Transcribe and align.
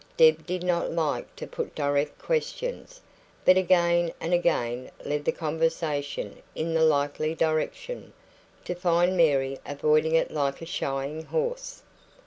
Deb 0.17 0.47
did 0.47 0.63
not 0.63 0.91
like 0.91 1.35
to 1.35 1.45
put 1.45 1.75
direct 1.75 2.17
questions, 2.17 3.01
but 3.45 3.55
again 3.55 4.11
and 4.19 4.33
again 4.33 4.89
led 5.05 5.25
the 5.25 5.31
conversation 5.31 6.41
in 6.55 6.73
the 6.73 6.83
likely 6.83 7.35
direction, 7.35 8.11
to 8.65 8.73
find 8.73 9.15
Mary 9.15 9.59
avoiding 9.63 10.15
it 10.15 10.31
like 10.31 10.59
a 10.59 10.65
shying 10.65 11.21
horse. 11.25 11.83